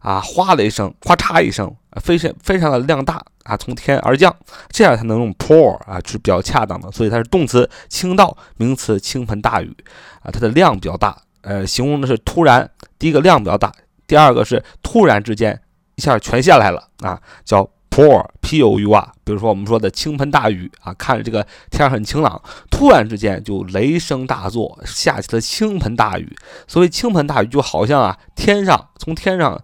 [0.00, 3.24] 啊，哗的一声，咔嚓一声，非常非常的量大。
[3.44, 4.34] 啊，从天而降，
[4.70, 6.90] 这样才能用 pour 啊，是比较恰当的。
[6.90, 9.74] 所以它是动词倾倒，名词倾盆大雨
[10.22, 12.68] 啊，它的量比较大，呃，形容的是突然。
[12.98, 13.70] 第一个量比较大，
[14.06, 15.60] 第二个是突然之间
[15.96, 19.12] 一下全下来了啊，叫 pour，p o u r。
[19.24, 26.34] 比如说我们说的倾盆大雨啊，看着这个天很晴朗，突然之间就雷声大作，下起了倾盆大雨。
[26.66, 29.60] 所谓倾盆大雨，就好像啊，天上从天上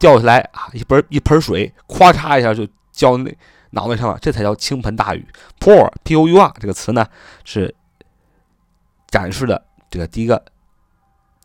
[0.00, 2.66] 掉下来啊，一盆一盆水，咵嚓一下就。
[2.98, 3.32] 浇那
[3.70, 5.24] 脑袋上了，这才叫倾盆大雨。
[5.60, 7.06] pour p o u r 这个词呢，
[7.44, 7.72] 是
[9.06, 10.42] 展示的这个第一个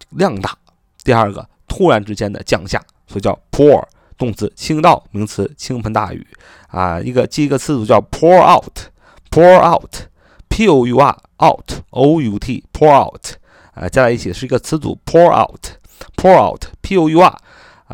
[0.10, 0.58] 量大，
[1.04, 3.86] 第二个突然之间的降下，所以叫 pour
[4.18, 6.26] 动词倾倒，名词倾盆大雨
[6.70, 7.00] 啊。
[7.00, 13.34] 一个记一个词组叫 pour out，pour out，p o u r out o u t pour out
[13.76, 17.38] 啊，加在一起是一个词组 pour out，pour out，p o u r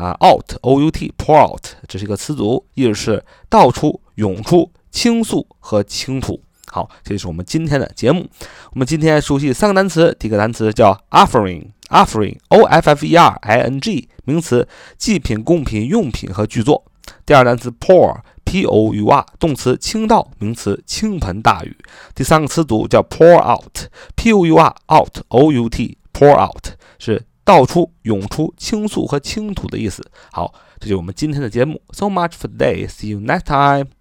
[0.00, 6.42] 啊，out o u t pour out，这是一个词组，意思是倒出、涌出、倾诉和倾吐。
[6.68, 8.26] 好，这就是我们今天的节目。
[8.72, 14.66] 我们今天熟悉三个单词，第一个单词叫 offering，offering，o f f e r i n g，名词，
[14.96, 16.82] 祭品、贡品、用品和剧作。
[17.26, 21.76] 第二单词 pour，p o u r，动词，倾倒，名词，倾盆大雨。
[22.14, 26.68] 第三个词组叫 pour out，p o u r out o u t pour out
[26.98, 27.26] 是。
[27.50, 30.08] 倒出、涌出、倾诉和倾吐的意思。
[30.30, 31.82] 好，这就是我们今天的节目。
[31.90, 32.86] So much for today.
[32.86, 33.99] See you next time.